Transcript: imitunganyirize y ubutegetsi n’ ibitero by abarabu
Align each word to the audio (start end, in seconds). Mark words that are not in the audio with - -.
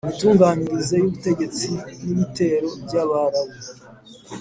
imitunganyirize 0.05 0.93
y 0.97 1.03
ubutegetsi 1.07 1.69
n’ 2.03 2.05
ibitero 2.13 2.69
by 2.83 2.93
abarabu 3.03 3.53